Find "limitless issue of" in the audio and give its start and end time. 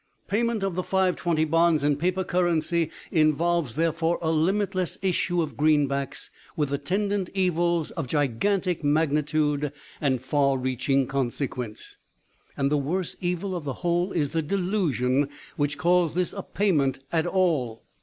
4.31-5.55